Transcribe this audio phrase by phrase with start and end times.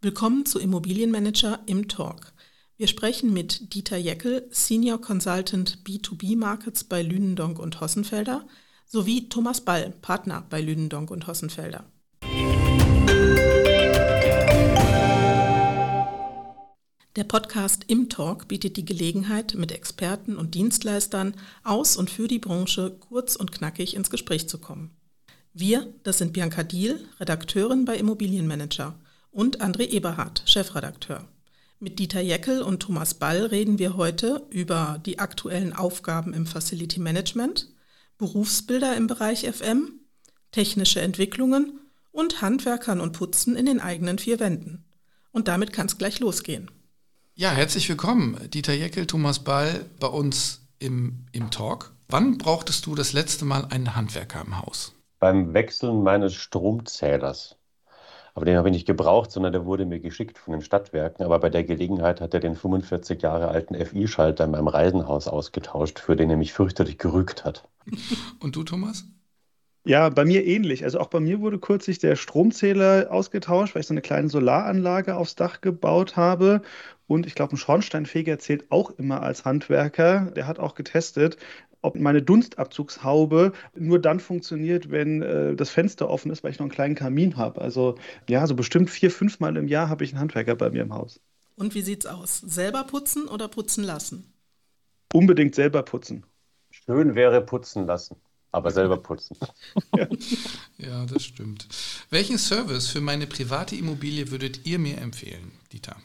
[0.00, 2.32] Willkommen zu Immobilienmanager im Talk.
[2.76, 8.46] Wir sprechen mit Dieter Jeckel, Senior Consultant B2B Markets bei Lünendonk und Hossenfelder,
[8.86, 11.84] sowie Thomas Ball, Partner bei Lünendonk und Hossenfelder.
[17.16, 21.34] Der Podcast Im Talk bietet die Gelegenheit, mit Experten und Dienstleistern
[21.64, 24.92] aus und für die Branche kurz und knackig ins Gespräch zu kommen.
[25.52, 28.94] Wir, das sind Bianca Diel, Redakteurin bei Immobilienmanager
[29.38, 31.24] und André Eberhardt, Chefredakteur.
[31.78, 36.98] Mit Dieter Jeckel und Thomas Ball reden wir heute über die aktuellen Aufgaben im Facility
[36.98, 37.68] Management,
[38.18, 39.92] Berufsbilder im Bereich FM,
[40.50, 41.78] technische Entwicklungen
[42.10, 44.84] und Handwerkern und Putzen in den eigenen vier Wänden.
[45.30, 46.68] Und damit kann es gleich losgehen.
[47.36, 51.92] Ja, herzlich willkommen, Dieter Jeckel, Thomas Ball bei uns im, im Talk.
[52.08, 54.96] Wann brauchtest du das letzte Mal einen Handwerker im Haus?
[55.20, 57.57] Beim Wechseln meines Stromzählers.
[58.34, 61.24] Aber den habe ich nicht gebraucht, sondern der wurde mir geschickt von den Stadtwerken.
[61.24, 65.98] Aber bei der Gelegenheit hat er den 45 Jahre alten FI-Schalter in meinem Reisenhaus ausgetauscht,
[65.98, 67.68] für den er mich fürchterlich gerügt hat.
[68.40, 69.04] Und du, Thomas?
[69.84, 70.84] Ja, bei mir ähnlich.
[70.84, 75.16] Also auch bei mir wurde kürzlich der Stromzähler ausgetauscht, weil ich so eine kleine Solaranlage
[75.16, 76.60] aufs Dach gebaut habe.
[77.06, 80.30] Und ich glaube, ein Schornsteinfeger zählt auch immer als Handwerker.
[80.36, 81.38] Der hat auch getestet,
[81.82, 86.64] ob meine Dunstabzugshaube nur dann funktioniert, wenn äh, das Fenster offen ist, weil ich noch
[86.64, 87.60] einen kleinen Kamin habe.
[87.60, 87.96] Also
[88.28, 90.94] ja, so bestimmt vier, fünf Mal im Jahr habe ich einen Handwerker bei mir im
[90.94, 91.20] Haus.
[91.56, 92.38] Und wie sieht's aus?
[92.38, 94.32] Selber putzen oder putzen lassen?
[95.12, 96.24] Unbedingt selber putzen.
[96.70, 98.16] Schön wäre putzen lassen,
[98.52, 99.36] aber selber putzen.
[99.96, 100.06] ja.
[100.78, 101.66] ja, das stimmt.
[102.10, 105.96] Welchen Service für meine private Immobilie würdet ihr mir empfehlen, Dieter?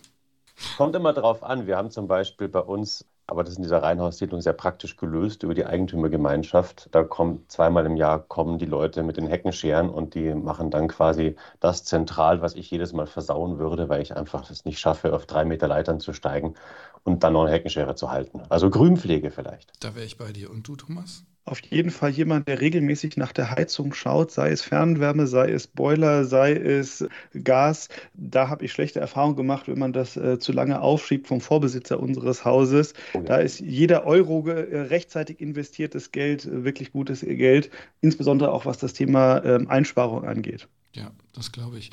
[0.78, 1.68] Kommt immer drauf an.
[1.68, 5.44] Wir haben zum Beispiel bei uns aber das ist in dieser Reihenhaussiedlung sehr praktisch gelöst
[5.44, 6.90] über die Eigentümergemeinschaft.
[6.92, 10.88] Da kommen zweimal im Jahr kommen die Leute mit den Heckenscheren und die machen dann
[10.88, 15.14] quasi das zentral, was ich jedes Mal versauen würde, weil ich einfach es nicht schaffe,
[15.14, 16.56] auf drei Meter Leitern zu steigen
[17.04, 18.42] und dann noch eine Heckenschere zu halten.
[18.50, 19.72] Also Grünpflege vielleicht.
[19.80, 20.50] Da wäre ich bei dir.
[20.50, 21.24] Und du, Thomas?
[21.46, 25.68] Auf jeden Fall jemand, der regelmäßig nach der Heizung schaut, sei es Fernwärme, sei es
[25.68, 27.06] Boiler, sei es
[27.44, 27.90] Gas.
[28.14, 32.00] Da habe ich schlechte Erfahrungen gemacht, wenn man das äh, zu lange aufschiebt vom Vorbesitzer
[32.00, 32.94] unseres Hauses.
[33.14, 33.24] Oh ja.
[33.26, 37.70] Da ist jeder Euro äh, rechtzeitig investiertes Geld äh, wirklich gutes Geld,
[38.02, 40.68] insbesondere auch was das Thema ähm, Einsparung angeht.
[40.96, 41.90] Ja, das glaube ich.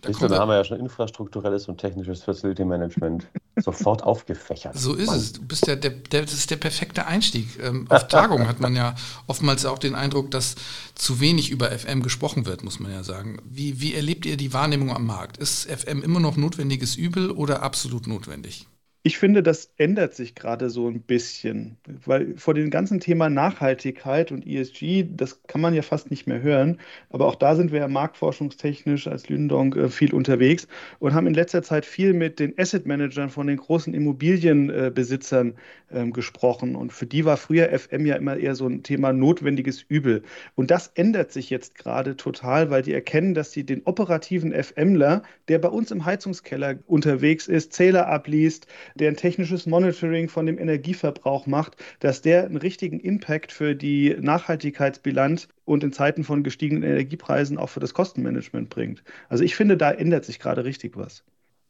[0.00, 3.26] Da, du, da haben wir ja schon infrastrukturelles und technisches Facility Management
[3.56, 4.76] sofort aufgefächert.
[4.78, 5.16] So ist Mann.
[5.16, 5.32] es.
[5.32, 7.48] Du bist ja der, der, das ist der perfekte Einstieg.
[7.62, 8.94] Ähm, auf Tagungen hat man ja
[9.26, 10.56] oftmals auch den Eindruck, dass
[10.94, 13.38] zu wenig über FM gesprochen wird, muss man ja sagen.
[13.44, 15.36] Wie, wie erlebt ihr die Wahrnehmung am Markt?
[15.36, 18.66] Ist FM immer noch notwendiges Übel oder absolut notwendig?
[19.06, 21.76] Ich finde, das ändert sich gerade so ein bisschen,
[22.06, 26.40] weil vor dem ganzen Thema Nachhaltigkeit und ESG, das kann man ja fast nicht mehr
[26.40, 26.80] hören.
[27.10, 30.68] Aber auch da sind wir ja marktforschungstechnisch als Lündong äh, viel unterwegs
[31.00, 35.52] und haben in letzter Zeit viel mit den Asset Managern von den großen Immobilienbesitzern
[35.92, 36.74] ähm, gesprochen.
[36.74, 40.22] Und für die war früher FM ja immer eher so ein Thema notwendiges Übel.
[40.54, 45.24] Und das ändert sich jetzt gerade total, weil die erkennen, dass sie den operativen FMler,
[45.48, 50.58] der bei uns im Heizungskeller unterwegs ist, Zähler abliest, der ein technisches Monitoring von dem
[50.58, 56.82] Energieverbrauch macht, dass der einen richtigen Impact für die Nachhaltigkeitsbilanz und in Zeiten von gestiegenen
[56.82, 59.02] Energiepreisen auch für das Kostenmanagement bringt.
[59.28, 61.24] Also ich finde, da ändert sich gerade richtig was.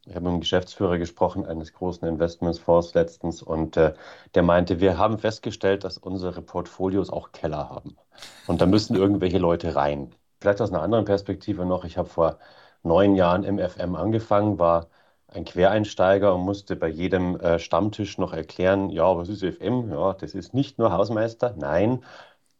[0.06, 3.94] Ich habe mit dem Geschäftsführer gesprochen eines großen Investmentsfonds letztens und äh,
[4.34, 7.96] der meinte, wir haben festgestellt, dass unsere Portfolios auch Keller haben.
[8.46, 10.14] Und da müssen irgendwelche Leute rein.
[10.40, 11.86] Vielleicht aus einer anderen Perspektive noch.
[11.86, 12.38] Ich habe vor
[12.82, 14.88] neun Jahren im FM angefangen, war
[15.34, 19.90] ein Quereinsteiger und musste bei jedem äh, Stammtisch noch erklären, ja, was ist FM?
[19.90, 21.54] Ja, das ist nicht nur Hausmeister.
[21.56, 22.02] Nein,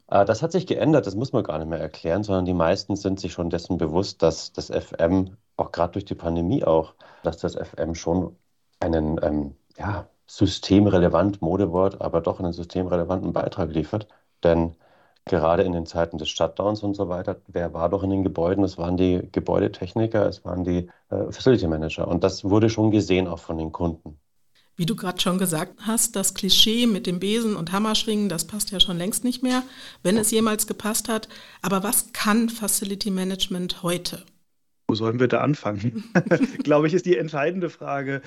[0.09, 2.97] äh, das hat sich geändert, das muss man gar nicht mehr erklären, sondern die meisten
[2.97, 7.39] sind sich schon dessen bewusst, dass das FM, auch gerade durch die Pandemie auch, dass
[7.39, 8.37] das FM schon
[8.81, 14.09] einen, ähm, ja, systemrelevant, Modewort, aber doch einen systemrelevanten Beitrag liefert.
[14.43, 14.77] Denn
[15.27, 18.65] gerade in den Zeiten des Shutdowns und so weiter, wer war doch in den Gebäuden?
[18.65, 22.09] Es waren die Gebäudetechniker, es waren die äh, Facility Manager.
[22.09, 24.19] Und das wurde schon gesehen auch von den Kunden.
[24.77, 28.73] Wie du gerade schon gesagt hast, das Klischee mit dem Besen und Hammerschwingen, das passt
[28.73, 29.63] ja schon längst nicht mehr,
[30.03, 31.29] wenn es jemals gepasst hat.
[31.63, 34.25] Aber was kann Facility Management heute?
[34.89, 36.05] Wo sollen wir da anfangen?
[36.65, 38.21] Glaube ich, ist die entscheidende Frage.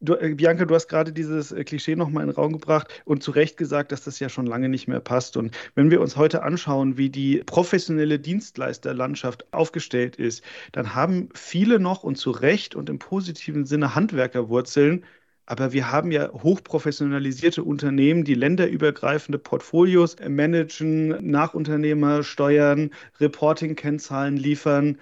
[0.00, 3.22] Du, äh, Bianca, du hast gerade dieses äh, Klischee nochmal in den Raum gebracht und
[3.22, 5.36] zu Recht gesagt, dass das ja schon lange nicht mehr passt.
[5.36, 11.78] Und wenn wir uns heute anschauen, wie die professionelle Dienstleisterlandschaft aufgestellt ist, dann haben viele
[11.80, 15.04] noch und zu Recht und im positiven Sinne Handwerkerwurzeln.
[15.46, 22.90] Aber wir haben ja hochprofessionalisierte Unternehmen, die länderübergreifende Portfolios managen, Nachunternehmer steuern,
[23.20, 24.98] Reporting-Kennzahlen liefern.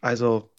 [0.00, 0.49] Also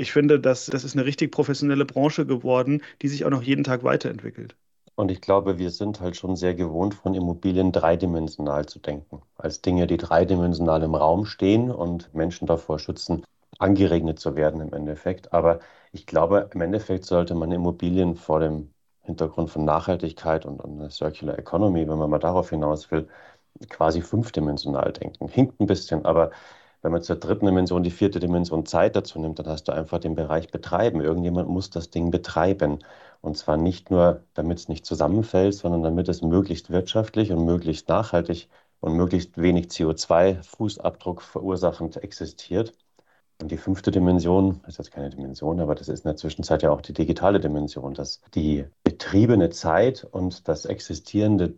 [0.00, 3.62] Ich finde, das, das ist eine richtig professionelle Branche geworden, die sich auch noch jeden
[3.62, 4.56] Tag weiterentwickelt.
[4.94, 9.22] Und ich glaube, wir sind halt schon sehr gewohnt, von Immobilien dreidimensional zu denken.
[9.36, 13.24] Als Dinge, die dreidimensional im Raum stehen und Menschen davor schützen,
[13.58, 15.32] angeregnet zu werden im Endeffekt.
[15.32, 15.60] Aber
[15.92, 21.38] ich glaube, im Endeffekt sollte man Immobilien vor dem Hintergrund von Nachhaltigkeit und, und Circular
[21.38, 23.08] Economy, wenn man mal darauf hinaus will,
[23.68, 25.28] quasi fünfdimensional denken.
[25.28, 26.30] Hinkt ein bisschen, aber
[26.82, 29.98] wenn man zur dritten Dimension die vierte Dimension Zeit dazu nimmt, dann hast du einfach
[29.98, 31.00] den Bereich betreiben.
[31.00, 32.78] Irgendjemand muss das Ding betreiben.
[33.20, 37.88] Und zwar nicht nur, damit es nicht zusammenfällt, sondern damit es möglichst wirtschaftlich und möglichst
[37.88, 38.48] nachhaltig
[38.80, 42.72] und möglichst wenig CO2-Fußabdruck verursachend existiert.
[43.42, 46.62] Und die fünfte Dimension, das ist jetzt keine Dimension, aber das ist in der Zwischenzeit
[46.62, 51.56] ja auch die digitale Dimension, dass die betriebene Zeit und das existierende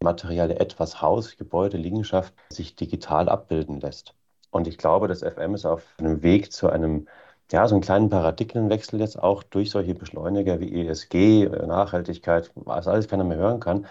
[0.00, 4.14] materielle Etwas, Haus, Gebäude, Liegenschaft, sich digital abbilden lässt.
[4.54, 7.08] Und ich glaube, das FM ist auf einem Weg zu einem,
[7.50, 13.08] ja, so einen kleinen Paradigmenwechsel jetzt auch durch solche Beschleuniger wie ESG, Nachhaltigkeit, was alles
[13.08, 13.86] keiner mehr hören kann.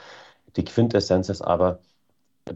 [0.55, 1.79] Die Quintessenz ist aber,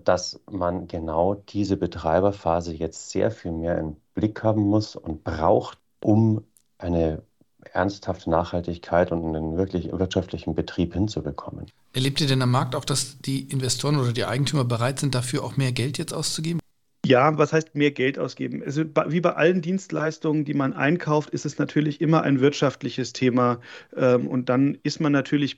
[0.06, 5.78] dass man genau diese Betreiberphase jetzt sehr viel mehr im Blick haben muss und braucht,
[6.02, 6.46] um
[6.78, 7.24] eine
[7.74, 11.66] ernsthafte Nachhaltigkeit und einen wirklich wirtschaftlichen Betrieb hinzubekommen.
[11.92, 15.44] Erlebt ihr denn am Markt auch, dass die Investoren oder die Eigentümer bereit sind, dafür
[15.44, 16.62] auch mehr Geld jetzt auszugeben?
[17.08, 18.62] Ja, was heißt mehr Geld ausgeben?
[18.64, 23.62] Also, wie bei allen Dienstleistungen, die man einkauft, ist es natürlich immer ein wirtschaftliches Thema.
[23.96, 25.58] Ähm, und dann ist man natürlich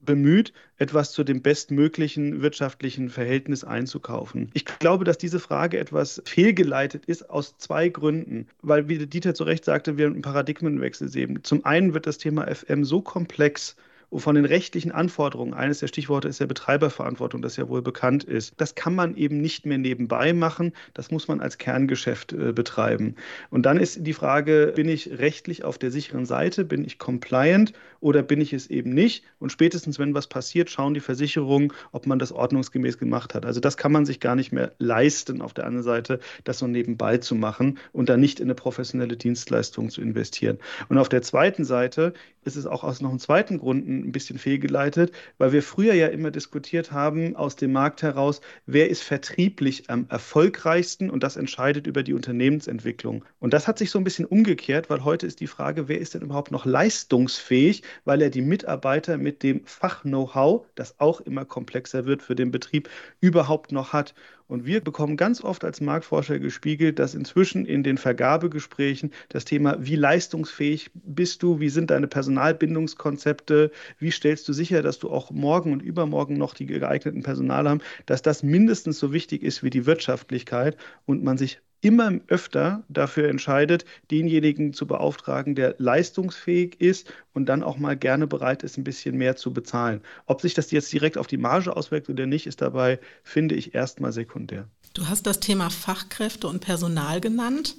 [0.00, 4.50] bemüht, etwas zu dem bestmöglichen wirtschaftlichen Verhältnis einzukaufen.
[4.54, 8.46] Ich glaube, dass diese Frage etwas fehlgeleitet ist aus zwei Gründen.
[8.62, 11.40] Weil, wie Dieter zu Recht sagte, wir einen Paradigmenwechsel sehen.
[11.42, 13.76] Zum einen wird das Thema FM so komplex,
[14.12, 18.54] von den rechtlichen Anforderungen, eines der Stichworte ist ja Betreiberverantwortung, das ja wohl bekannt ist,
[18.56, 23.16] das kann man eben nicht mehr nebenbei machen, das muss man als Kerngeschäft äh, betreiben.
[23.50, 27.72] Und dann ist die Frage, bin ich rechtlich auf der sicheren Seite, bin ich compliant
[28.00, 29.24] oder bin ich es eben nicht?
[29.38, 33.44] Und spätestens, wenn was passiert, schauen die Versicherungen, ob man das ordnungsgemäß gemacht hat.
[33.44, 36.66] Also das kann man sich gar nicht mehr leisten, auf der anderen Seite, das so
[36.66, 40.58] nebenbei zu machen und dann nicht in eine professionelle Dienstleistung zu investieren.
[40.88, 42.12] Und auf der zweiten Seite
[42.44, 46.08] ist es auch aus noch einem zweiten Grund ein bisschen fehlgeleitet, weil wir früher ja
[46.08, 51.86] immer diskutiert haben aus dem Markt heraus, wer ist vertrieblich am erfolgreichsten und das entscheidet
[51.86, 53.24] über die Unternehmensentwicklung.
[53.38, 56.14] Und das hat sich so ein bisschen umgekehrt, weil heute ist die Frage, wer ist
[56.14, 62.06] denn überhaupt noch leistungsfähig, weil er die Mitarbeiter mit dem Fach-Know-how, das auch immer komplexer
[62.06, 62.88] wird für den Betrieb,
[63.20, 64.14] überhaupt noch hat.
[64.48, 69.76] Und wir bekommen ganz oft als Marktforscher gespiegelt, dass inzwischen in den Vergabegesprächen das Thema,
[69.80, 75.30] wie leistungsfähig bist du, wie sind deine Personalbindungskonzepte, wie stellst du sicher, dass du auch
[75.32, 79.70] morgen und übermorgen noch die geeigneten Personal haben, dass das mindestens so wichtig ist wie
[79.70, 80.76] die Wirtschaftlichkeit
[81.06, 87.62] und man sich immer öfter dafür entscheidet, denjenigen zu beauftragen, der leistungsfähig ist und dann
[87.62, 90.00] auch mal gerne bereit ist, ein bisschen mehr zu bezahlen.
[90.26, 93.74] Ob sich das jetzt direkt auf die Marge auswirkt oder nicht, ist dabei, finde ich,
[93.74, 94.68] erstmal sekundär.
[94.94, 97.76] Du hast das Thema Fachkräfte und Personal genannt.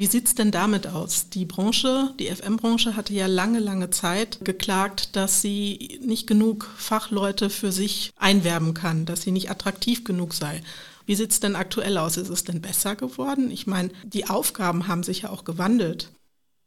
[0.00, 1.28] Wie sieht es denn damit aus?
[1.28, 7.50] Die Branche, die FM-Branche hatte ja lange, lange Zeit geklagt, dass sie nicht genug Fachleute
[7.50, 10.62] für sich einwerben kann, dass sie nicht attraktiv genug sei.
[11.10, 12.16] Wie sieht es denn aktuell aus?
[12.16, 13.50] Ist es denn besser geworden?
[13.50, 16.12] Ich meine, die Aufgaben haben sich ja auch gewandelt.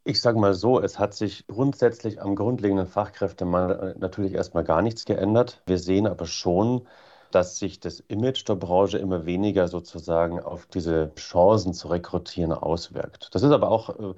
[0.04, 5.06] Ich sage mal so, es hat sich grundsätzlich am grundlegenden Fachkräftemangel natürlich erstmal gar nichts
[5.06, 5.62] geändert.
[5.66, 6.86] Wir sehen aber schon,
[7.32, 13.30] dass sich das Image der Branche immer weniger sozusagen auf diese Chancen zu rekrutieren auswirkt.
[13.32, 14.14] Das ist aber auch äh,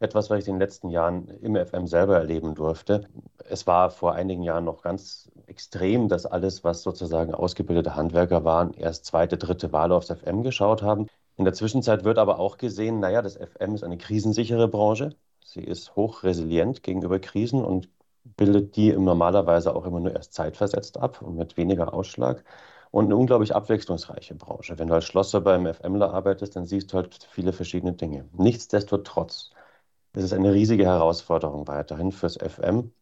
[0.00, 3.08] etwas, was ich in den letzten Jahren im FM selber erleben durfte.
[3.48, 8.72] Es war vor einigen Jahren noch ganz extrem, dass alles, was sozusagen ausgebildete Handwerker waren,
[8.74, 11.06] erst zweite, dritte Wahl aufs FM geschaut haben.
[11.36, 15.14] In der Zwischenzeit wird aber auch gesehen, naja, das FM ist eine krisensichere Branche.
[15.44, 17.88] Sie ist hochresilient gegenüber Krisen und
[18.24, 22.44] bildet die normalerweise auch immer nur erst zeitversetzt ab und mit weniger Ausschlag.
[22.90, 24.78] Und eine unglaublich abwechslungsreiche Branche.
[24.78, 28.28] Wenn du als Schlosser beim FMler arbeitest, dann siehst du halt viele verschiedene Dinge.
[28.32, 29.50] Nichtsdestotrotz
[30.12, 32.92] es ist eine riesige Herausforderung weiterhin fürs FM.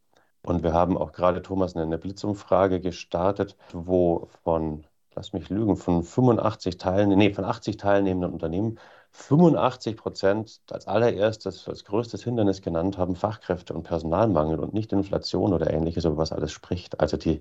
[0.43, 4.85] Und wir haben auch gerade, Thomas, eine Blitzumfrage gestartet, wo von,
[5.15, 8.79] lass mich lügen, von 85 Teilnehmenden, nee, von 80 teilnehmenden Unternehmen
[9.13, 15.53] 85 Prozent als allererstes, als größtes Hindernis genannt haben Fachkräfte und Personalmangel und nicht Inflation
[15.55, 17.01] oder ähnliches, über was alles spricht.
[17.01, 17.41] Also die,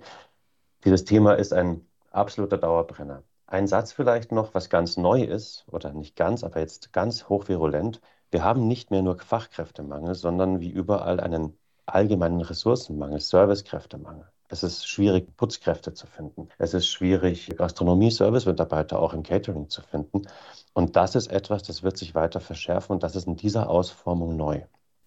[0.85, 3.23] dieses Thema ist ein absoluter Dauerbrenner.
[3.47, 8.01] Ein Satz vielleicht noch, was ganz neu ist, oder nicht ganz, aber jetzt ganz hochvirulent.
[8.31, 14.27] Wir haben nicht mehr nur Fachkräftemangel, sondern wie überall einen allgemeinen Ressourcenmangel, Servicekräftemangel.
[14.49, 16.49] Es ist schwierig, Putzkräfte zu finden.
[16.57, 20.27] Es ist schwierig, Gastronomie-Service-Mitarbeiter auch im Catering zu finden.
[20.73, 24.37] Und das ist etwas, das wird sich weiter verschärfen und das ist in dieser Ausformung
[24.37, 24.61] neu.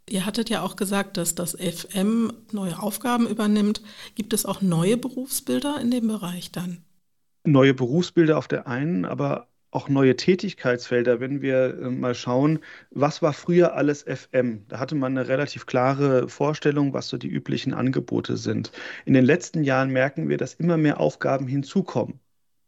[0.09, 3.81] Ihr hattet ja auch gesagt, dass das FM neue Aufgaben übernimmt.
[4.15, 6.85] Gibt es auch neue Berufsbilder in dem Bereich dann?
[7.45, 12.61] Neue Berufsbilder auf der einen, aber auch neue Tätigkeitsfelder, wenn wir äh, mal schauen,
[12.91, 14.65] was war früher alles FM?
[14.69, 18.73] Da hatte man eine relativ klare Vorstellung, was so die üblichen Angebote sind.
[19.05, 22.21] In den letzten Jahren merken wir, dass immer mehr Aufgaben hinzukommen.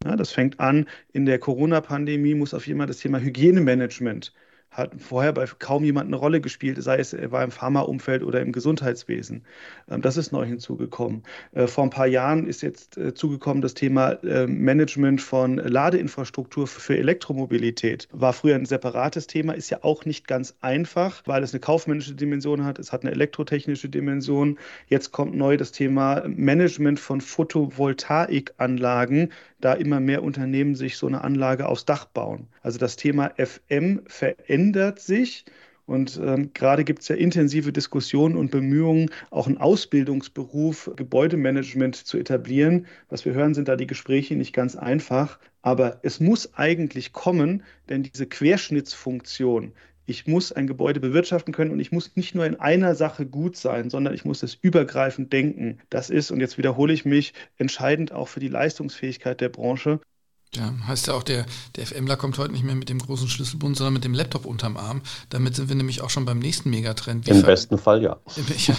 [0.03, 4.33] Ja, das fängt an, in der Corona-Pandemie muss auf jeden Fall das Thema Hygienemanagement
[4.73, 8.41] hat vorher bei kaum jemand eine Rolle gespielt, sei es er war im Pharmaumfeld oder
[8.41, 9.45] im Gesundheitswesen.
[9.89, 11.23] Ähm, das ist neu hinzugekommen.
[11.53, 16.67] Äh, vor ein paar Jahren ist jetzt äh, zugekommen das Thema äh, Management von Ladeinfrastruktur
[16.67, 18.07] für Elektromobilität.
[18.11, 22.15] War früher ein separates Thema, ist ja auch nicht ganz einfach, weil es eine kaufmännische
[22.15, 24.57] Dimension hat, es hat eine elektrotechnische Dimension.
[24.87, 29.31] Jetzt kommt neu das Thema Management von Photovoltaikanlagen,
[29.63, 32.47] da immer mehr Unternehmen sich so eine Anlage aufs Dach bauen.
[32.61, 35.45] Also das Thema FM verändert sich.
[35.85, 42.17] Und ähm, gerade gibt es ja intensive Diskussionen und Bemühungen, auch einen Ausbildungsberuf Gebäudemanagement zu
[42.17, 42.87] etablieren.
[43.09, 45.39] Was wir hören, sind da die Gespräche nicht ganz einfach.
[45.61, 49.73] Aber es muss eigentlich kommen, denn diese Querschnittsfunktion,
[50.05, 53.55] ich muss ein Gebäude bewirtschaften können und ich muss nicht nur in einer Sache gut
[53.55, 55.79] sein, sondern ich muss es übergreifend denken.
[55.89, 59.99] Das ist, und jetzt wiederhole ich mich, entscheidend auch für die Leistungsfähigkeit der Branche.
[60.55, 61.45] Ja, heißt ja auch, der,
[61.75, 64.77] der FMler kommt heute nicht mehr mit dem großen Schlüsselbund, sondern mit dem Laptop unterm
[64.77, 65.01] Arm.
[65.29, 67.25] Damit sind wir nämlich auch schon beim nächsten Megatrend.
[67.25, 68.03] Wie Im besten Fall
[68.57, 68.75] ja.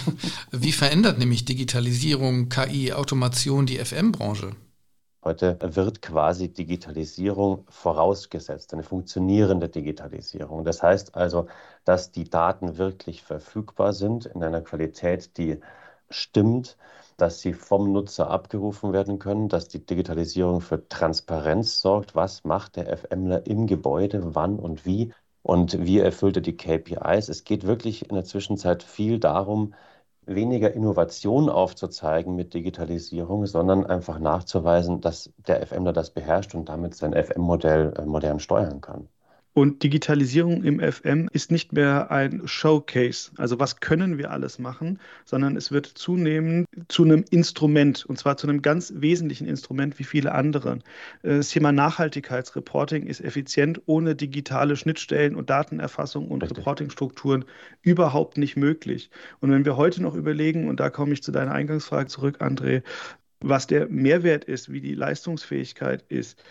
[0.53, 4.53] Wie verändert nämlich Digitalisierung, KI, Automation die FM-Branche?
[5.25, 10.65] Heute wird quasi Digitalisierung vorausgesetzt, eine funktionierende Digitalisierung.
[10.65, 11.47] Das heißt also,
[11.85, 15.61] dass die Daten wirklich verfügbar sind in einer Qualität, die
[16.11, 16.77] stimmt,
[17.17, 22.15] dass sie vom Nutzer abgerufen werden können, dass die Digitalisierung für Transparenz sorgt.
[22.15, 25.13] Was macht der FMler im Gebäude, wann und wie?
[25.43, 27.29] Und wie erfüllt er die KPIs?
[27.31, 29.75] Es geht wirklich in der Zwischenzeit viel darum,
[30.27, 36.95] weniger Innovation aufzuzeigen mit Digitalisierung, sondern einfach nachzuweisen, dass der FMler das beherrscht und damit
[36.95, 39.09] sein FM-Modell äh, modern steuern kann.
[39.55, 44.99] Und Digitalisierung im FM ist nicht mehr ein Showcase, also was können wir alles machen,
[45.25, 50.05] sondern es wird zunehmend zu einem Instrument, und zwar zu einem ganz wesentlichen Instrument wie
[50.05, 50.81] viele andere.
[51.23, 56.45] Das Thema Nachhaltigkeitsreporting ist effizient ohne digitale Schnittstellen und Datenerfassung und.
[56.45, 57.45] Reportingstrukturen
[57.83, 59.11] überhaupt nicht möglich.
[59.41, 62.83] Und wenn wir heute noch überlegen, und da komme ich zu deiner Eingangsfrage zurück, André,
[63.41, 66.43] was der Mehrwert ist, wie die Leistungsfähigkeit ist,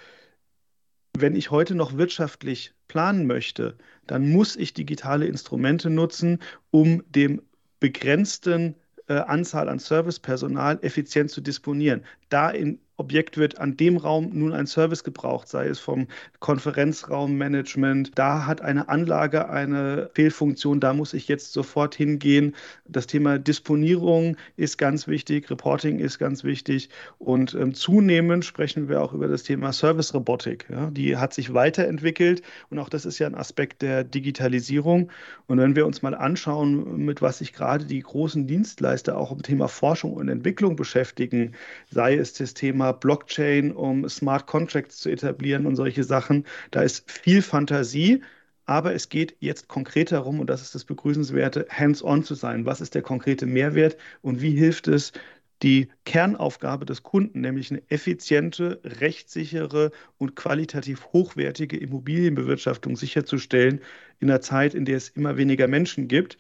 [1.18, 3.78] wenn ich heute noch wirtschaftlich planen möchte,
[4.08, 6.40] dann muss ich digitale Instrumente nutzen,
[6.72, 7.42] um dem
[7.80, 8.76] begrenzten
[9.08, 12.04] äh, Anzahl an Servicepersonal effizient zu disponieren.
[12.30, 16.08] Da in Objekt wird an dem Raum nun ein Service gebraucht, sei es vom
[16.40, 18.12] Konferenzraummanagement.
[18.16, 22.56] Da hat eine Anlage eine Fehlfunktion, da muss ich jetzt sofort hingehen.
[22.86, 29.02] Das Thema Disponierung ist ganz wichtig, Reporting ist ganz wichtig und ähm, zunehmend sprechen wir
[29.02, 30.68] auch über das Thema Service Robotik.
[30.70, 30.92] Ja?
[30.92, 35.10] Die hat sich weiterentwickelt und auch das ist ja ein Aspekt der Digitalisierung.
[35.48, 39.42] Und wenn wir uns mal anschauen, mit was sich gerade die großen Dienstleister auch im
[39.42, 41.54] Thema Forschung und Entwicklung beschäftigen,
[41.90, 46.46] sei es das Thema Thema Blockchain, um Smart Contracts zu etablieren und solche Sachen.
[46.72, 48.22] Da ist viel Fantasie.
[48.66, 52.66] Aber es geht jetzt konkret darum, und das ist das Begrüßenswerte, hands-on zu sein.
[52.66, 55.12] Was ist der konkrete Mehrwert und wie hilft es,
[55.62, 63.82] die Kernaufgabe des Kunden, nämlich eine effiziente, rechtssichere und qualitativ hochwertige Immobilienbewirtschaftung sicherzustellen
[64.20, 66.38] in einer Zeit, in der es immer weniger Menschen gibt.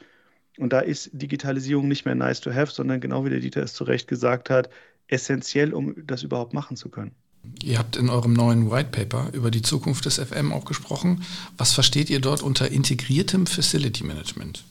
[0.57, 3.73] Und da ist Digitalisierung nicht mehr nice to have, sondern genau wie der Dieter es
[3.73, 4.69] zu Recht gesagt hat,
[5.13, 7.15] essentiell, um das überhaupt machen zu können.
[7.61, 11.23] Ihr habt in eurem neuen White Paper über die Zukunft des FM auch gesprochen.
[11.57, 14.63] Was versteht ihr dort unter integriertem Facility Management?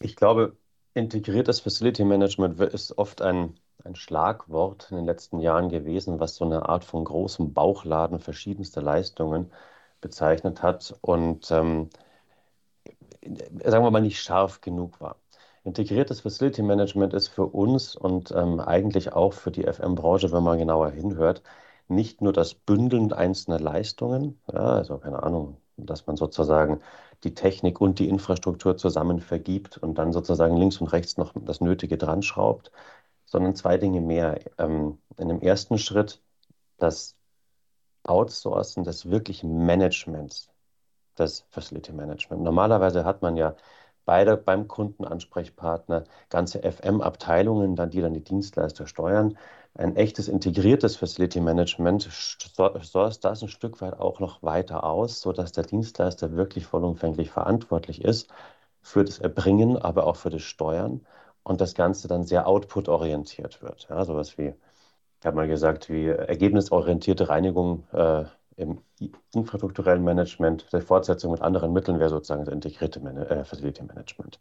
[0.00, 0.56] Ich glaube,
[0.94, 3.54] integriertes Facility Management ist oft ein,
[3.84, 8.80] ein Schlagwort in den letzten Jahren gewesen, was so eine Art von großem Bauchladen verschiedenster
[8.80, 9.50] Leistungen
[10.00, 11.90] bezeichnet hat und ähm,
[13.64, 15.16] sagen wir mal nicht scharf genug war.
[15.64, 20.58] Integriertes Facility Management ist für uns und ähm, eigentlich auch für die FM-Branche, wenn man
[20.58, 21.42] genauer hinhört,
[21.88, 26.80] nicht nur das Bündeln einzelner Leistungen, ja, also keine Ahnung, dass man sozusagen
[27.24, 31.60] die Technik und die Infrastruktur zusammen vergibt und dann sozusagen links und rechts noch das
[31.60, 32.70] Nötige dran schraubt,
[33.26, 34.40] sondern zwei Dinge mehr.
[34.58, 36.22] Ähm, in dem ersten Schritt
[36.78, 37.16] das
[38.04, 40.50] Outsourcen des wirklichen Managements
[41.18, 42.42] des Facility Management.
[42.42, 43.56] Normalerweise hat man ja
[44.10, 49.38] beide beim Kundenansprechpartner, ganze FM-Abteilungen, dann, die dann die Dienstleister steuern.
[49.74, 55.52] Ein echtes integriertes Facility Management source das ein Stück weit auch noch weiter aus, sodass
[55.52, 58.32] der Dienstleister wirklich vollumfänglich verantwortlich ist
[58.82, 61.06] für das Erbringen, aber auch für das Steuern
[61.44, 63.86] und das Ganze dann sehr output-orientiert wird.
[63.90, 64.54] Ja, sowas wie,
[65.20, 68.24] ich habe mal gesagt, wie ergebnisorientierte Reinigung äh,
[68.56, 68.80] im
[69.34, 74.40] infrastrukturellen Management, der Fortsetzung mit anderen Mitteln wäre sozusagen das integrierte Man äh, Facility Management.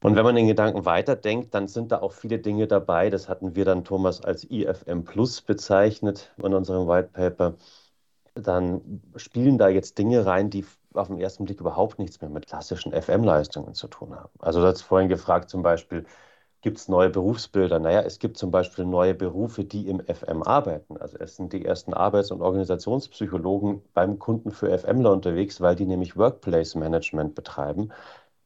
[0.00, 3.10] Und wenn man den Gedanken weiterdenkt, dann sind da auch viele Dinge dabei.
[3.10, 7.54] Das hatten wir dann, Thomas, als IFM Plus bezeichnet in unserem White Paper.
[8.34, 12.46] Dann spielen da jetzt Dinge rein, die auf den ersten Blick überhaupt nichts mehr mit
[12.46, 14.30] klassischen FM-Leistungen zu tun haben.
[14.38, 16.06] Also, du hast vorhin gefragt, zum Beispiel,
[16.60, 17.78] gibt es neue Berufsbilder?
[17.78, 20.96] Naja, es gibt zum Beispiel neue Berufe, die im FM arbeiten.
[20.96, 25.86] Also es sind die ersten Arbeits- und Organisationspsychologen beim Kunden für FMler unterwegs, weil die
[25.86, 27.90] nämlich Workplace Management betreiben,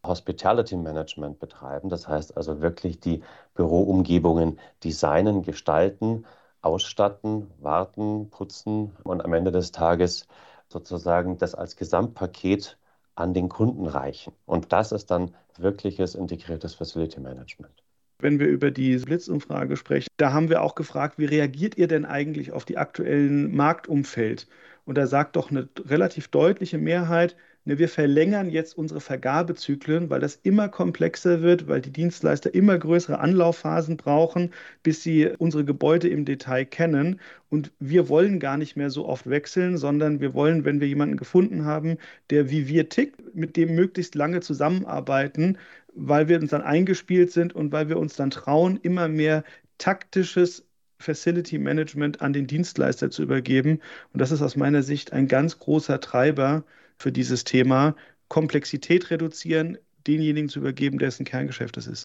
[0.04, 1.88] Hospitality Management betreiben.
[1.88, 3.22] Das heißt also wirklich die
[3.54, 6.26] Büroumgebungen designen, gestalten,
[6.60, 10.26] ausstatten, warten, putzen und am Ende des Tages
[10.68, 12.78] sozusagen das als Gesamtpaket
[13.14, 14.32] an den Kunden reichen.
[14.46, 17.81] Und das ist dann wirkliches integriertes Facility Management
[18.22, 22.04] wenn wir über die Blitzumfrage sprechen, da haben wir auch gefragt, wie reagiert ihr denn
[22.04, 24.46] eigentlich auf die aktuellen Marktumfeld?
[24.84, 30.40] Und da sagt doch eine relativ deutliche Mehrheit, wir verlängern jetzt unsere Vergabezyklen, weil das
[30.42, 34.50] immer komplexer wird, weil die Dienstleister immer größere Anlaufphasen brauchen,
[34.82, 37.20] bis sie unsere Gebäude im Detail kennen.
[37.50, 41.16] Und wir wollen gar nicht mehr so oft wechseln, sondern wir wollen, wenn wir jemanden
[41.16, 41.98] gefunden haben,
[42.30, 45.56] der wie wir tickt, mit dem möglichst lange zusammenarbeiten,
[45.94, 49.44] weil wir uns dann eingespielt sind und weil wir uns dann trauen, immer mehr
[49.78, 50.64] taktisches
[50.98, 53.80] Facility Management an den Dienstleister zu übergeben.
[54.12, 56.64] Und das ist aus meiner Sicht ein ganz großer Treiber
[57.02, 57.94] für dieses Thema.
[58.28, 62.04] Komplexität reduzieren, denjenigen zu übergeben, dessen Kerngeschäft es ist.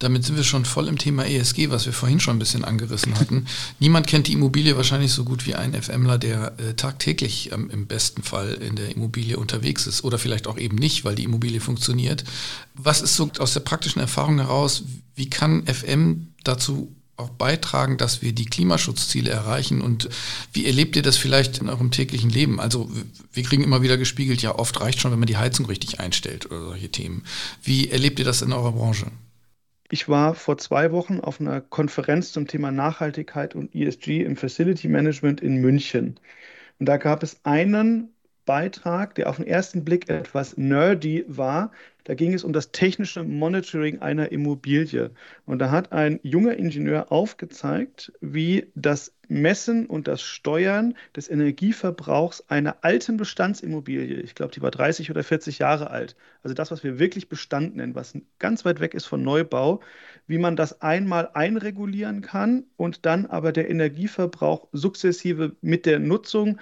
[0.00, 3.18] Damit sind wir schon voll im Thema ESG, was wir vorhin schon ein bisschen angerissen
[3.18, 3.46] hatten.
[3.80, 7.86] Niemand kennt die Immobilie wahrscheinlich so gut wie ein FMler, der äh, tagtäglich ähm, im
[7.86, 11.60] besten Fall in der Immobilie unterwegs ist oder vielleicht auch eben nicht, weil die Immobilie
[11.60, 12.22] funktioniert.
[12.74, 14.84] Was ist so aus der praktischen Erfahrung heraus,
[15.16, 19.82] wie kann FM dazu auch beitragen, dass wir die Klimaschutzziele erreichen?
[19.82, 20.08] Und
[20.52, 22.60] wie erlebt ihr das vielleicht in eurem täglichen Leben?
[22.60, 22.88] Also
[23.32, 26.46] wir kriegen immer wieder gespiegelt, ja oft reicht schon, wenn man die Heizung richtig einstellt
[26.46, 27.24] oder solche Themen.
[27.62, 29.06] Wie erlebt ihr das in eurer Branche?
[29.90, 34.86] Ich war vor zwei Wochen auf einer Konferenz zum Thema Nachhaltigkeit und ESG im Facility
[34.86, 36.20] Management in München.
[36.78, 38.10] Und da gab es einen
[38.48, 41.70] Beitrag, der auf den ersten Blick etwas nerdy war.
[42.04, 45.10] Da ging es um das technische Monitoring einer Immobilie.
[45.44, 52.42] Und da hat ein junger Ingenieur aufgezeigt, wie das Messen und das Steuern des Energieverbrauchs
[52.48, 56.82] einer alten Bestandsimmobilie, ich glaube, die war 30 oder 40 Jahre alt, also das, was
[56.82, 59.82] wir wirklich Bestand nennen, was ganz weit weg ist von Neubau,
[60.26, 66.58] wie man das einmal einregulieren kann und dann aber der Energieverbrauch sukzessive mit der Nutzung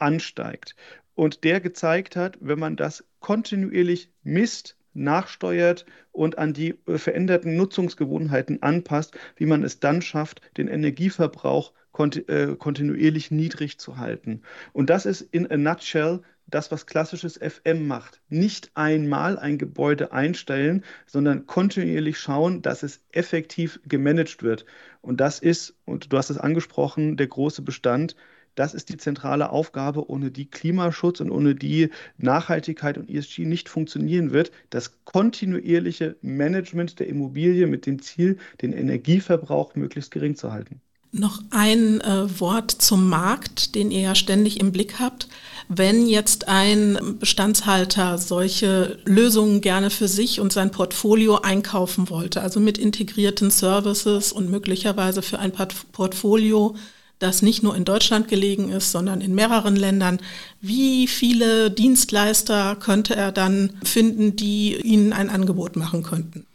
[0.00, 0.74] ansteigt
[1.18, 7.56] und der gezeigt hat, wenn man das kontinuierlich misst, nachsteuert und an die äh, veränderten
[7.56, 14.42] Nutzungsgewohnheiten anpasst, wie man es dann schafft, den Energieverbrauch äh, kontinuierlich niedrig zu halten.
[14.72, 18.20] Und das ist in a nutshell das, was klassisches FM macht.
[18.28, 24.66] Nicht einmal ein Gebäude einstellen, sondern kontinuierlich schauen, dass es effektiv gemanagt wird.
[25.00, 28.14] Und das ist, und du hast es angesprochen, der große Bestand
[28.58, 33.68] das ist die zentrale Aufgabe, ohne die Klimaschutz und ohne die Nachhaltigkeit und ESG nicht
[33.68, 34.50] funktionieren wird.
[34.70, 40.80] Das kontinuierliche Management der Immobilie mit dem Ziel, den Energieverbrauch möglichst gering zu halten.
[41.10, 45.28] Noch ein äh, Wort zum Markt, den ihr ja ständig im Blick habt.
[45.68, 52.60] Wenn jetzt ein Bestandshalter solche Lösungen gerne für sich und sein Portfolio einkaufen wollte, also
[52.60, 55.52] mit integrierten Services und möglicherweise für ein
[55.92, 56.74] Portfolio
[57.18, 60.18] das nicht nur in Deutschland gelegen ist, sondern in mehreren Ländern.
[60.60, 66.46] Wie viele Dienstleister könnte er dann finden, die Ihnen ein Angebot machen könnten?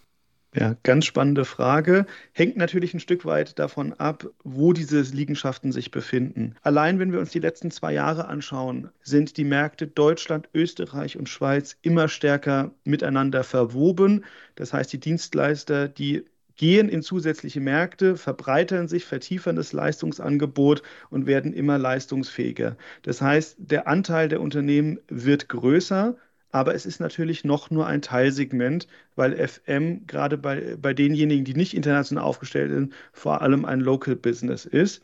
[0.56, 2.06] Ja, ganz spannende Frage.
[2.32, 6.56] Hängt natürlich ein Stück weit davon ab, wo diese Liegenschaften sich befinden.
[6.62, 11.28] Allein wenn wir uns die letzten zwei Jahre anschauen, sind die Märkte Deutschland, Österreich und
[11.28, 14.26] Schweiz immer stärker miteinander verwoben.
[14.54, 16.24] Das heißt, die Dienstleister, die
[16.56, 22.78] gehen in zusätzliche Märkte, verbreitern sich, vertiefern das Leistungsangebot und werden immer leistungsfähiger.
[23.02, 26.16] Das heißt, der Anteil der Unternehmen wird größer,
[26.52, 31.56] aber es ist natürlich noch nur ein Teilsegment, weil FM gerade bei, bei denjenigen, die
[31.56, 35.02] nicht international aufgestellt sind, vor allem ein Local Business ist.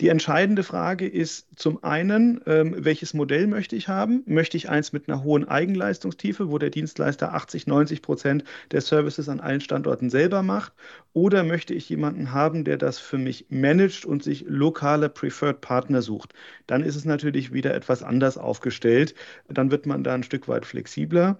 [0.00, 4.22] Die entscheidende Frage ist zum einen, ähm, welches Modell möchte ich haben?
[4.26, 9.28] Möchte ich eins mit einer hohen Eigenleistungstiefe, wo der Dienstleister 80, 90 Prozent der Services
[9.30, 10.74] an allen Standorten selber macht?
[11.14, 16.02] Oder möchte ich jemanden haben, der das für mich managt und sich lokale Preferred Partner
[16.02, 16.34] sucht?
[16.66, 19.14] Dann ist es natürlich wieder etwas anders aufgestellt.
[19.48, 21.38] Dann wird man da ein Stück weit flexibler.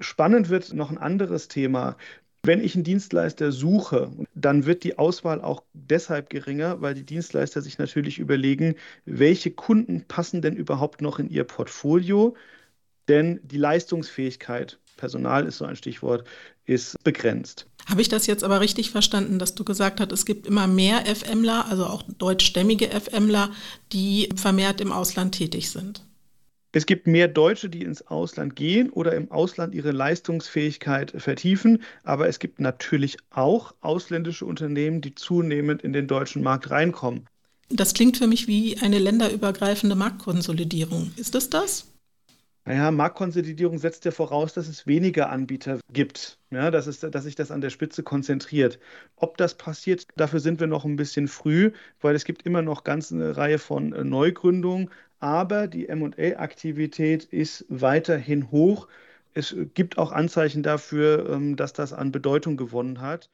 [0.00, 1.96] Spannend wird noch ein anderes Thema.
[2.42, 7.62] Wenn ich einen Dienstleister suche, dann wird die Auswahl auch deshalb geringer, weil die Dienstleister
[7.62, 12.36] sich natürlich überlegen, welche Kunden passen denn überhaupt noch in ihr Portfolio.
[13.08, 16.24] Denn die Leistungsfähigkeit, Personal ist so ein Stichwort,
[16.66, 17.66] ist begrenzt.
[17.86, 21.06] Habe ich das jetzt aber richtig verstanden, dass du gesagt hast, es gibt immer mehr
[21.06, 23.50] FMler, also auch deutschstämmige FMler,
[23.92, 26.07] die vermehrt im Ausland tätig sind?
[26.72, 32.28] Es gibt mehr Deutsche, die ins Ausland gehen oder im Ausland ihre Leistungsfähigkeit vertiefen, aber
[32.28, 37.26] es gibt natürlich auch ausländische Unternehmen, die zunehmend in den deutschen Markt reinkommen.
[37.70, 41.12] Das klingt für mich wie eine länderübergreifende Marktkonsolidierung.
[41.16, 41.86] Ist es das?
[42.68, 47.34] Naja, Marktkonsolidierung setzt ja voraus, dass es weniger Anbieter gibt, ja, dass, es, dass sich
[47.34, 48.78] das an der Spitze konzentriert.
[49.16, 52.84] Ob das passiert, dafür sind wir noch ein bisschen früh, weil es gibt immer noch
[52.84, 58.88] ganz eine Reihe von äh, Neugründungen, aber die MA-Aktivität ist weiterhin hoch.
[59.34, 63.30] Es gibt auch Anzeichen dafür, ähm, dass das an Bedeutung gewonnen hat.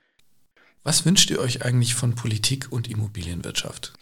[0.83, 3.95] Was wünscht ihr euch eigentlich von Politik und Immobilienwirtschaft?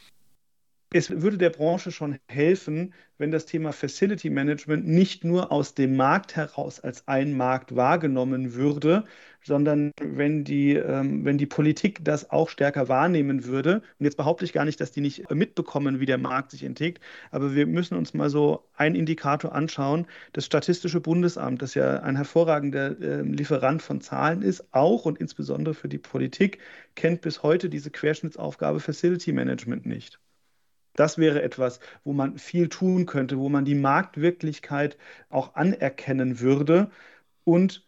[0.95, 5.97] Es würde der Branche schon helfen, wenn das Thema Facility Management nicht nur aus dem
[5.97, 9.05] Markt heraus als ein Markt wahrgenommen würde,
[9.43, 13.77] sondern wenn die, ähm, wenn die Politik das auch stärker wahrnehmen würde.
[13.99, 17.01] Und jetzt behaupte ich gar nicht, dass die nicht mitbekommen, wie der Markt sich entwickelt,
[17.31, 20.07] aber wir müssen uns mal so einen Indikator anschauen.
[20.35, 25.75] Das Statistische Bundesamt, das ja ein hervorragender äh, Lieferant von Zahlen ist, auch und insbesondere
[25.75, 26.59] für die Politik,
[26.97, 30.19] kennt bis heute diese Querschnittsaufgabe Facility Management nicht.
[30.95, 34.97] Das wäre etwas, wo man viel tun könnte, wo man die Marktwirklichkeit
[35.31, 36.91] auch anerkennen würde.
[37.45, 37.87] Und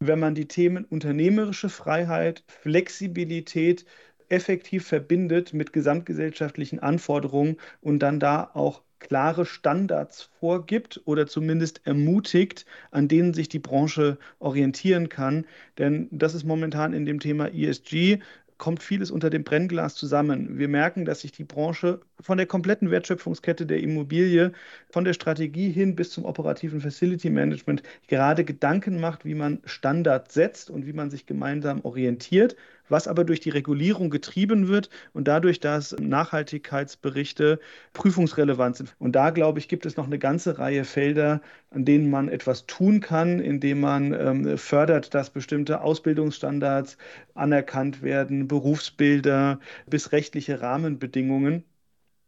[0.00, 3.86] wenn man die Themen unternehmerische Freiheit, Flexibilität
[4.28, 12.64] effektiv verbindet mit gesamtgesellschaftlichen Anforderungen und dann da auch klare Standards vorgibt oder zumindest ermutigt,
[12.90, 15.46] an denen sich die Branche orientieren kann.
[15.78, 18.20] Denn das ist momentan in dem Thema ESG
[18.62, 20.56] kommt vieles unter dem Brennglas zusammen.
[20.56, 24.52] Wir merken, dass sich die Branche von der kompletten Wertschöpfungskette der Immobilie,
[24.88, 30.34] von der Strategie hin bis zum operativen Facility Management gerade Gedanken macht, wie man Standards
[30.34, 32.54] setzt und wie man sich gemeinsam orientiert
[32.92, 37.58] was aber durch die Regulierung getrieben wird und dadurch, dass Nachhaltigkeitsberichte
[37.92, 38.94] prüfungsrelevant sind.
[38.98, 42.66] Und da, glaube ich, gibt es noch eine ganze Reihe Felder, an denen man etwas
[42.66, 46.96] tun kann, indem man ähm, fördert, dass bestimmte Ausbildungsstandards
[47.34, 51.64] anerkannt werden, Berufsbilder bis rechtliche Rahmenbedingungen.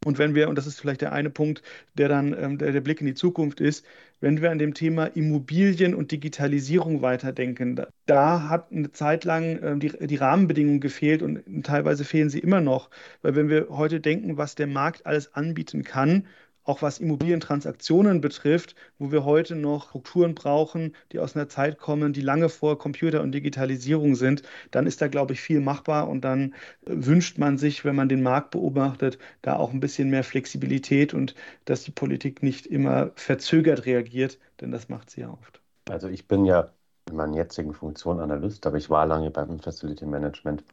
[0.05, 1.63] Und wenn wir, und das ist vielleicht der eine Punkt,
[1.95, 3.85] der dann ähm, der, der Blick in die Zukunft ist,
[4.21, 9.59] wenn wir an dem Thema Immobilien und Digitalisierung weiterdenken, da, da hat eine Zeit lang
[9.59, 12.91] äh, die, die Rahmenbedingungen gefehlt und teilweise fehlen sie immer noch.
[13.23, 16.27] Weil wenn wir heute denken, was der Markt alles anbieten kann,
[16.65, 22.13] auch was Immobilientransaktionen betrifft, wo wir heute noch Strukturen brauchen, die aus einer Zeit kommen,
[22.13, 26.23] die lange vor Computer und Digitalisierung sind, dann ist da, glaube ich, viel machbar und
[26.23, 31.15] dann wünscht man sich, wenn man den Markt beobachtet, da auch ein bisschen mehr Flexibilität
[31.15, 31.35] und
[31.67, 35.61] dass die Politik nicht immer verzögert reagiert, denn das macht sie ja oft.
[35.89, 36.71] Also ich bin ja
[37.11, 40.65] in meiner jetzigen Funktion Analyst, aber ich war lange beim Facility Management.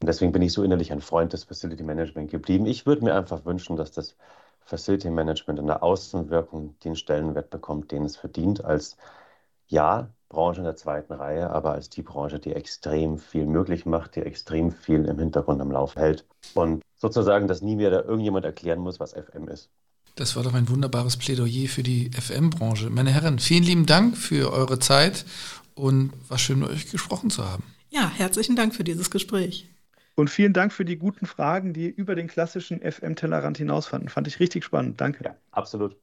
[0.00, 2.66] Und deswegen bin ich so innerlich ein Freund des Facility Management geblieben.
[2.66, 4.16] Ich würde mir einfach wünschen, dass das
[4.64, 8.96] Facility Management in der Außenwirkung den Stellenwert bekommt, den es verdient, als
[9.68, 14.16] ja, Branche in der zweiten Reihe, aber als die Branche, die extrem viel möglich macht,
[14.16, 16.24] die extrem viel im Hintergrund am Lauf hält.
[16.54, 19.68] Und sozusagen, dass nie mehr da irgendjemand erklären muss, was FM ist.
[20.14, 22.90] Das war doch ein wunderbares Plädoyer für die FM-Branche.
[22.90, 25.24] Meine Herren, vielen lieben Dank für eure Zeit
[25.74, 27.64] und war schön, mit euch gesprochen zu haben.
[27.90, 29.68] Ja, herzlichen Dank für dieses Gespräch.
[30.14, 34.08] Und vielen Dank für die guten Fragen, die über den klassischen FM-Tellerrand hinausfanden.
[34.08, 35.00] Fand ich richtig spannend.
[35.00, 35.24] Danke.
[35.24, 35.96] Ja, absolut.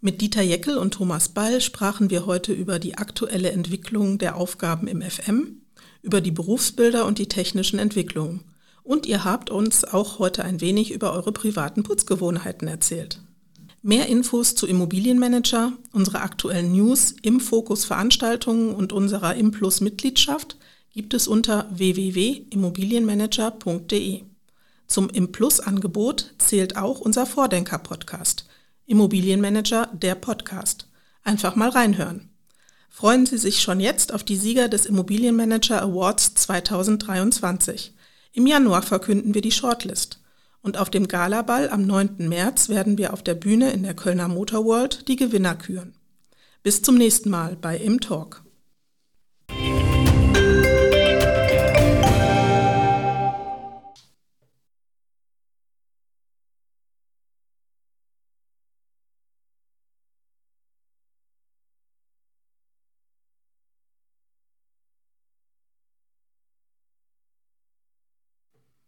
[0.00, 4.86] Mit Dieter Jeckel und Thomas Ball sprachen wir heute über die aktuelle Entwicklung der Aufgaben
[4.88, 5.62] im FM,
[6.02, 8.44] über die Berufsbilder und die technischen Entwicklungen.
[8.82, 13.20] Und ihr habt uns auch heute ein wenig über eure privaten Putzgewohnheiten erzählt.
[13.82, 20.56] Mehr Infos zu Immobilienmanager, unsere aktuellen News, im Fokus Veranstaltungen und unserer Implus Mitgliedschaft
[20.94, 24.22] gibt es unter www.immobilienmanager.de.
[24.86, 28.46] Zum Implus-Angebot zählt auch unser Vordenker-Podcast.
[28.86, 30.86] Immobilienmanager, der Podcast.
[31.24, 32.30] Einfach mal reinhören.
[32.90, 37.92] Freuen Sie sich schon jetzt auf die Sieger des Immobilienmanager Awards 2023.
[38.32, 40.20] Im Januar verkünden wir die Shortlist.
[40.62, 42.28] Und auf dem Galaball am 9.
[42.28, 45.96] März werden wir auf der Bühne in der Kölner Motor World die Gewinner küren.
[46.62, 48.43] Bis zum nächsten Mal bei Im Talk.